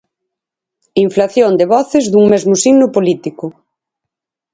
Inflación 1.05 1.51
de 1.59 1.65
voces 1.73 2.05
dun 2.11 2.25
mesmo 2.33 2.53
signo 2.63 2.87
político. 2.95 3.45